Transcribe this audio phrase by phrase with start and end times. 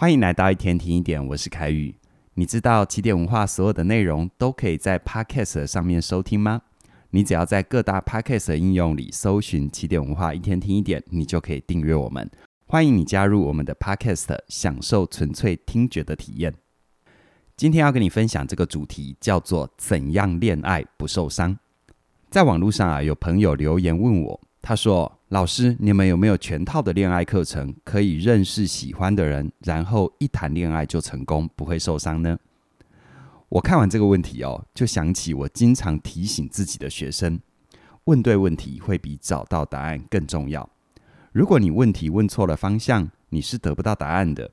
[0.00, 1.94] 欢迎来到一天听一点，我是凯宇。
[2.32, 6.62] 你知道起点文化所有的内容都可以在 Podcast 上面收听吗？
[7.10, 12.30] 你只要在各大 Podcast 的应用里搜寻起点文化一天听一点，你就可以订阅我们。
[12.64, 16.54] 欢迎你加入我们的 Podcast，享受纯粹听觉的体验。
[17.54, 21.58] 今天要跟你分享这个主题，叫做怎样恋爱不受伤。
[22.30, 32.36] 在网络上啊，有朋友留言问我，他说：“老师，你们有没有全套的恋爱课程，可以认识喜欢的人，然后一谈恋爱就成功，不会受伤呢？”
[33.48, 37.38] 我看完这个问题哦，就想起我经常提醒自己的学生：
[38.06, 40.68] 问对问题会比找到答案更重要。
[41.30, 44.50] 如果你问题问错了方向，你是得不到答案的。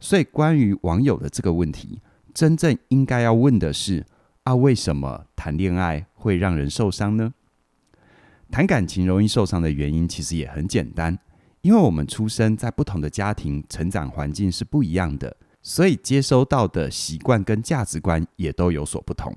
[0.00, 2.00] 所以，关于网友的这个问题，
[2.34, 4.04] 真正应该要问的是：
[4.42, 7.32] 啊，为什么谈恋爱会让人受伤呢？
[8.50, 11.18] 谈感情容易受伤的原因其实也很简单，
[11.62, 19.36] 因为我们出生在不同的家庭，成长环境是不一样的，所以接收到的习惯跟价值观也都有所不同。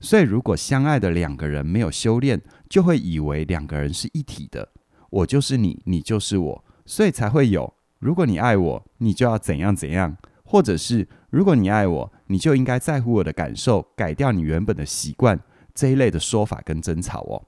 [0.00, 4.68] 所以，如果相爱的两个人没有修炼，就会以为两个人是一体的，
[5.08, 15.40] 我就是你，你就是我，所以才会有“如果你爱我，你就要怎样怎样”，或者是“如果你爱我，你就应该在乎我的感受，改掉你原本的习惯”
[15.74, 17.42] 这一类的说法跟争吵哦。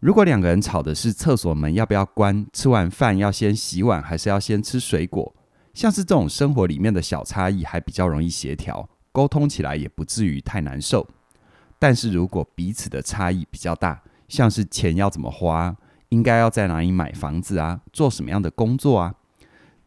[0.00, 5.34] 如果两个人吵的是厕所门要不要关，吃完饭要先洗碗还是要先吃水果，
[5.72, 11.08] 像是这种生活里面的小差异，还比较容易协调，沟通起来也不至于太难受。
[11.78, 15.74] 但是如果彼此的差异比较大，像是钱要怎么花，
[16.10, 19.14] 应该要在哪里买房子啊，做什么样的工作啊，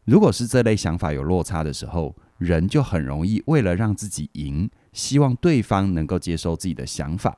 [0.06, 7.38] 如果是这类想法有落差的时候，人就很容易为了让自己赢，希望对方能够接受自己的想法。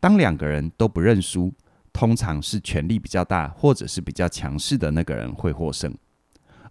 [0.00, 1.52] 当两个人都不认输。
[1.94, 5.96] 通常是权力比较大，或者是比较强势的那个人会获胜，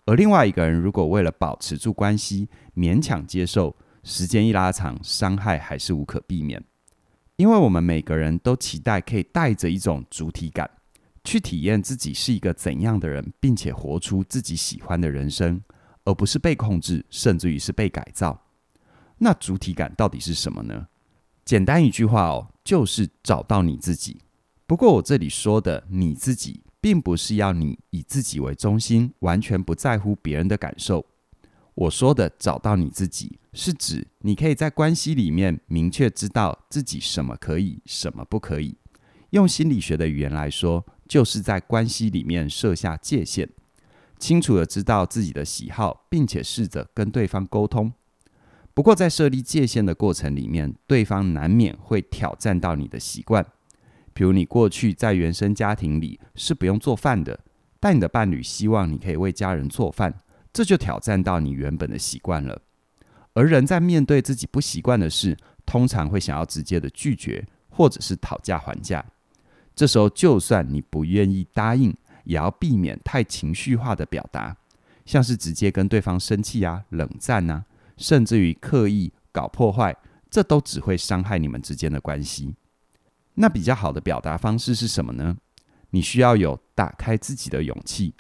[0.06, 6.62] 而另外一个人如果为了保持住关系，勉强接受，时间一拉长，伤害还是无可避免。
[7.38, 10.70] 因为我们每个人都期待可以带着一种主体感，
[11.24, 15.60] 去体验自己是一个怎样的人，并且活出自己喜欢的人生，
[16.04, 18.40] 而不是被控制，甚至于是被改造。
[19.18, 20.88] 那主体感到底是什么呢？
[21.46, 24.20] 简单一句话哦，就是找到你自己。
[24.66, 31.06] 不过，我这里说的你自己，并不是要你以自己为中心，完全不在乎别人的感受。
[31.76, 38.78] 我说的找到你自己，是指你可以在关系里面明确知道自己什么可以，什么不可以。
[39.32, 43.50] 用心理学的语言来说，就是在关系里面设下界限，
[44.20, 47.92] 清楚地知道自己的喜好，并且试着跟对方沟通。
[48.74, 53.46] 不过，在设立界限的过程里面，对方难免会挑战到你的习惯。
[54.14, 57.40] 比如你过去在原生家庭里是不用做饭的，
[57.80, 60.14] 但你的伴侣希望你可以为家人做饭，
[60.54, 62.62] 这就挑战到你原本的习惯了。
[63.34, 65.36] 而人在面对自己不习惯的事，
[65.66, 69.04] 通常会想要直接的拒绝，或者是讨价还价。
[69.76, 71.96] 这时候就算你不愿意答应，
[72.26, 74.56] 也要避免太情绪化的表达，
[75.04, 77.66] 像是直接跟对方生气啊、冷战啊，
[77.98, 79.98] 甚至于刻意搞破坏，
[80.30, 82.54] 这都只会伤害你们之间的关系。
[83.36, 85.38] 那比较好的表达方式是什么呢？
[85.92, 88.14] 你需要有打开自己的勇气，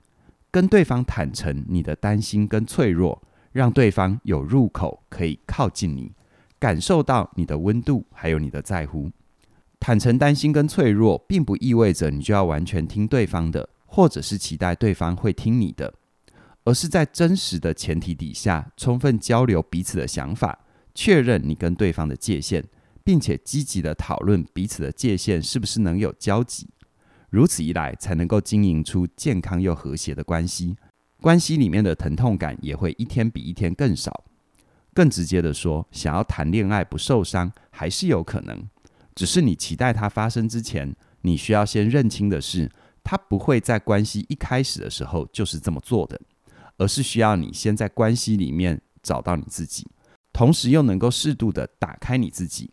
[0.51, 3.21] 跟对方坦诚你的担心跟脆弱，
[3.51, 6.11] 让对方有入口可以靠近你，
[6.59, 9.11] 感受到你的温度，还有你的在乎。
[9.79, 15.93] 坦诚担心跟脆弱，并不意味着你就要完全听对方的，或者是期待对方会听你的，
[16.63, 20.59] 而是在真实的前提底下，充分交流彼此的想法，
[20.95, 22.63] 确认你跟对方的界限。
[23.03, 26.69] 并且积极的讨论彼此的界限是不是能有交集，
[27.29, 30.75] 如此一来才能够经营出健康又和谐的关系，
[31.21, 34.23] 关系里面的疼痛感也会一天比一天更少。
[34.93, 38.69] 更直接的说，想要谈恋爱不受伤还是有可能，
[39.15, 42.71] 只是你期待它发生之前，你需要先认清的是，
[43.03, 46.21] 它不会在关系一开始的时候就是这么做的，
[46.77, 49.87] 而是需要你先在关系里面找到你自己，
[50.31, 52.71] 同时又能够适度的打开你自己。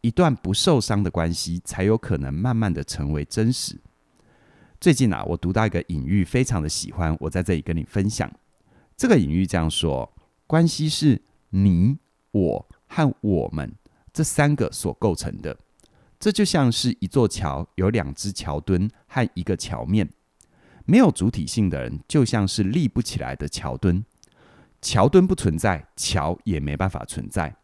[0.00, 3.78] 一段不受伤的关系，才有可能慢慢的成为真实。
[4.80, 8.30] 最近啊，我读到一个隐喻，非常的喜欢，我在这里跟你分享。
[8.96, 10.12] 这个隐喻这样说：
[10.46, 11.98] 关系是你、
[12.30, 13.74] 我和我们
[14.12, 15.56] 这三个所构成的。
[16.20, 20.08] 这就像是一座桥，有两只桥墩和一个桥面。
[20.84, 24.04] 没有主体性的人，就像是立不起来的桥墩。
[24.80, 27.54] 桥墩不存在，桥也没办法存在。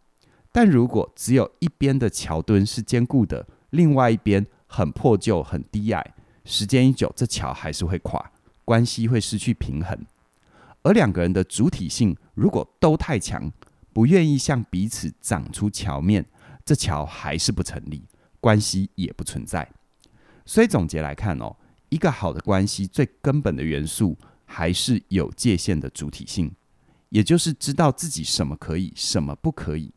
[0.54, 6.14] 但如果只有一边的桥墩是坚固的，另外一边很破旧、很低矮，
[6.44, 8.30] 时间一久，这桥还是会垮，
[8.64, 9.98] 关系会失去平衡。
[10.82, 13.50] 而两个人的主体性如果都太强，
[13.92, 16.24] 不愿意向彼此长出桥面，
[16.64, 18.04] 这桥还是不成立，
[18.38, 19.68] 关系也不存在。
[20.46, 21.56] 所以总结来看哦，
[21.88, 26.52] 一个好的关系最根本的元素还是有界限的主体性，
[27.08, 29.92] 也就是知道自己什么可以，什么不可以。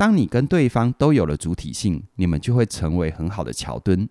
[0.00, 4.08] 当你跟对方都有了主体性，你们就会成为很好的桥墩。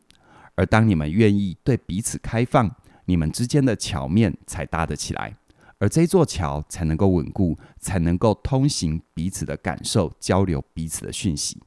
[0.53, 2.69] 而当你们愿意对彼此开放，
[3.05, 5.35] 你们之间的桥面才搭得起来，
[5.79, 11.59] 而这座桥才能够稳固，才能够通行彼此的感受，交流彼此的讯息。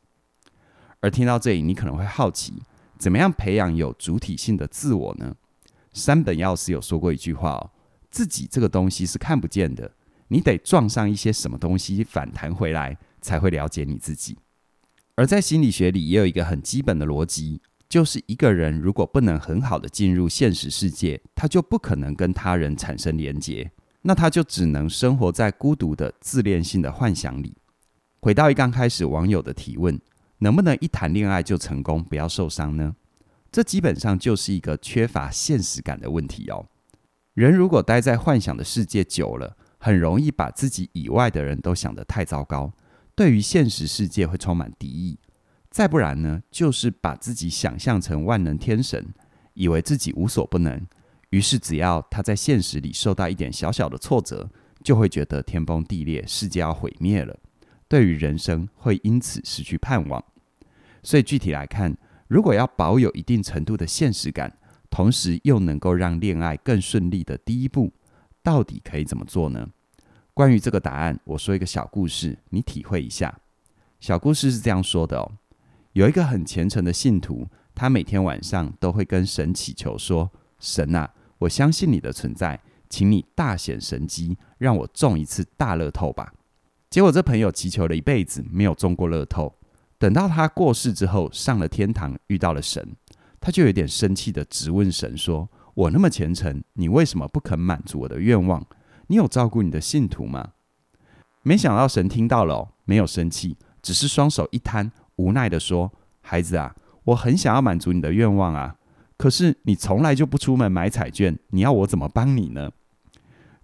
[1.00, 2.62] 而听到这里，你可能会好奇，
[2.96, 5.34] 怎么样培养有主体性的自我呢？
[5.92, 7.70] 山本耀司有说过一句话哦
[8.12, 9.90] ：“自己这个东西是看不见的，
[10.28, 14.36] 你得撞上一些什么东西反弹回来。”才会了解你自己。
[15.14, 23.70] 而在心理学里，也有一个很基本的逻辑，就是一个人如果不能很好的进入现实世界，他就不可能跟他人产生连结，
[24.02, 27.54] 那他就只能生活在孤独的自恋性的幻想里。
[28.20, 30.00] 回到一刚开始网友的提问，
[30.38, 32.96] 能不能一谈恋爱就成功，不要受伤呢？
[33.50, 36.66] 这基本上就是一个缺乏现实感的问题哦。
[37.34, 42.72] 人如果待在幻想的世界久了，很容易把自己以外的人都想得太糟糕。
[43.22, 45.16] 对于现实世界会充满敌意，
[45.70, 49.14] 再不然呢，就是把自己想象成万能天神，
[49.54, 50.84] 以为自己无所不能。
[51.30, 54.50] 于是，只要他在现实里受到一点小小的挫折，
[54.82, 57.38] 就会觉得天崩地裂，世界要毁灭了。
[57.86, 60.24] 对于人生，会因此失去盼望。
[61.04, 61.96] 所以，具体来看，
[62.26, 64.58] 如果要保有一定程度的现实感，
[64.90, 67.92] 同时又能够让恋爱更顺利的第一步，
[68.42, 69.68] 到底可以怎么做呢？
[70.34, 73.38] 关于这个答案，我说一个小故事，你体会一下。
[74.00, 75.30] 小故事是这样说的哦：
[75.92, 82.58] 有一个很虔诚的信徒，他每天晚上都会跟神祈求说：“神啊，我相信你的存在，
[82.88, 86.32] 请你大显神机，让我中一次大乐透吧。”
[86.88, 89.54] 结果这朋友祈求了一辈子，没有中过乐透。
[89.98, 92.96] 等到他过世之后，上了天堂，遇到了神，
[93.38, 98.66] 他就有点生气地质问神说：“我那么虔诚，你为什么不肯满足我的愿望？”
[99.12, 100.52] 你有照顾你的信徒吗？
[101.42, 105.92] 没想到神听到了，没有生气，只是双手一摊，无奈地说
[106.22, 106.74] ：“孩子啊，
[107.04, 108.76] 我很想要满足你的愿望啊，
[109.18, 112.70] 可是你从来就不出门买彩券，你要我怎么帮你呢？”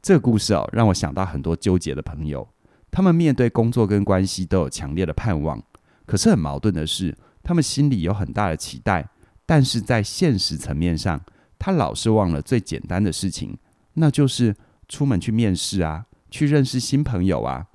[0.02, 2.46] 这个故事哦，让我想到很多纠结的朋友，
[2.90, 5.62] 他们面对工作跟关系都有强烈的盼望，
[6.04, 9.08] 可是很矛盾的是，他们心里有很大的期待，
[9.46, 11.18] 但是在现实层面上，
[11.58, 13.56] 他老是忘了最简单的事情，
[13.94, 14.54] 那就是。
[14.88, 17.66] 出门去面试啊，去认识新朋友啊，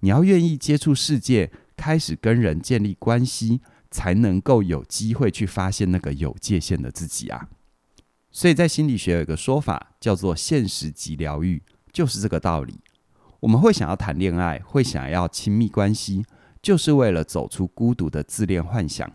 [0.00, 3.60] 你要愿意接触世界，开始跟人建立关系，
[3.90, 7.48] 才能够有机会去发现那个有界限的自己啊。
[8.30, 12.80] 所以在心理学有一个说法叫做“现实即疗愈”，就是这个道理。
[13.40, 16.24] 我们会想要谈恋爱，会想要亲密关系，
[16.62, 19.12] 就是为了走出孤独的自恋幻想。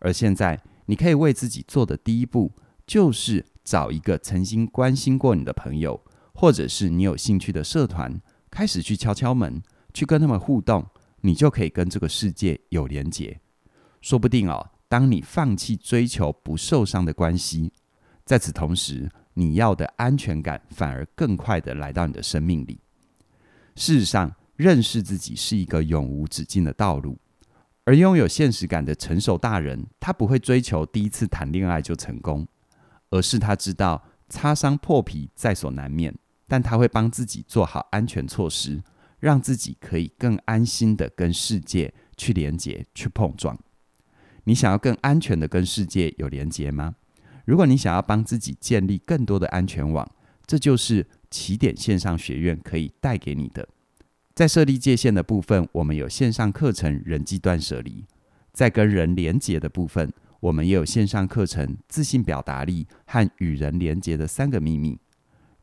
[0.00, 2.52] 而现在，你可以为自己做的第一步，
[2.86, 6.04] 就是找一个曾经关心过你的朋友。
[6.34, 8.20] 或者是你有兴趣的社团，
[8.50, 9.62] 开始去敲敲门，
[9.94, 10.84] 去跟他们互动，
[11.20, 13.40] 你就可以跟这个世界有连结。
[14.00, 17.72] 说不定哦，当你放弃追求不受伤的关系，
[18.24, 22.80] 在此同时，你要的安全感反而更快的来到你的生命里。
[23.76, 27.18] 事实上，认识自己是一个永无止境的道路，
[27.84, 32.46] 而拥有现实感的成熟大人，他不会追求第一次谈恋爱就成功，
[33.10, 36.14] 而是他知道擦伤破皮在所难免。
[36.46, 38.82] 但他会帮自己做好安全措施，
[39.20, 43.58] 让自己可以更安心的跟世界去连接、去碰撞。
[44.44, 46.96] 你想要更安全的跟世界有连接吗？
[47.44, 50.10] 如果你想要帮自己建立更多的安全网，
[50.46, 53.68] 这就是起点线上学院可以带给你的。
[54.34, 58.02] 在设立界限的部分，我们有线上课程《人际断舍离》；
[58.52, 64.96] 在跟人连接的部分，我们也有线上课程《自信表达力和与人连接的三个秘密》。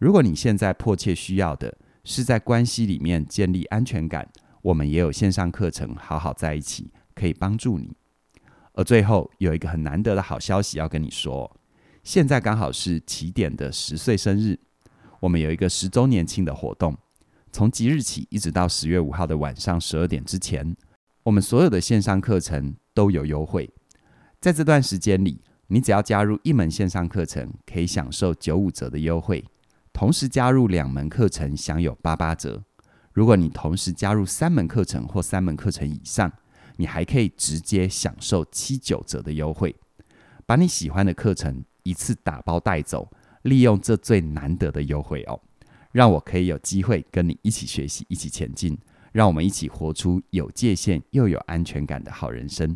[0.02, 4.28] 如果你现在迫切需要的是在关系里面建立安全感，
[4.64, 7.96] 我们也有线上课程《好好在一起》可以帮助你。
[8.74, 11.56] 而最后有一个很难得的好消息要跟你说，
[12.04, 14.58] 现在刚好是起点的十岁生日，
[15.20, 16.98] 我们有一个十周年庆的活动，
[17.52, 20.76] 从即日起一直到十月五号的晚上十二点之前，
[21.22, 23.72] 我们所有的线上课程都有优惠。
[24.40, 29.46] 在这段时间里，你只要加入一门线上课程，可以享受九五折的优惠。
[29.94, 32.64] 同时加入两门课程，享有八八折。
[33.14, 36.32] 如果你同时加入三门课程或三门课程以上，
[36.78, 39.76] 你还可以直接享受七九折的优惠。
[40.46, 43.12] 把你喜欢的课程一次打包带走，
[43.44, 45.40] 利用这最难得的优惠哦，
[45.92, 48.78] 让我可以有机会跟你一起学习、一起前进，
[49.12, 52.76] 让我们一起活出有界限又有安全感的好人生。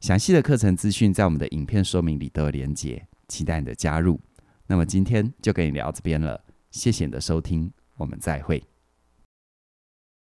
[0.00, 4.20] 详细的课程资讯在我们的影片说明里都有连接，期待你的加入。
[4.66, 8.62] 那么今天就跟你聊这边了谢谢你的收听我们再会。